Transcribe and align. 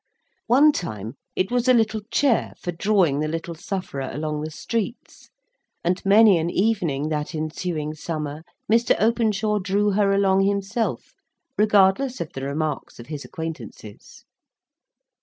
One 0.47 0.71
time 0.71 1.13
it 1.35 1.51
was 1.51 1.67
a 1.67 1.75
little 1.75 2.01
chair 2.09 2.53
for 2.59 2.71
drawing 2.71 3.19
the 3.19 3.27
little 3.27 3.53
sufferer 3.53 4.09
along 4.11 4.41
the 4.41 4.49
streets, 4.49 5.29
and 5.83 6.03
many 6.03 6.39
an 6.39 6.49
evening 6.49 7.09
that 7.09 7.35
ensuing 7.35 7.93
summer 7.93 8.41
Mr. 8.67 8.95
Openshaw 8.99 9.59
drew 9.59 9.91
her 9.91 10.11
along 10.11 10.41
himself, 10.47 11.13
regardless 11.55 12.19
of 12.19 12.33
the 12.33 12.41
remarks 12.41 12.99
of 12.99 13.05
his 13.09 13.23
acquaintances. 13.23 14.25